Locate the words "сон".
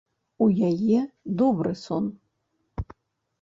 1.83-2.09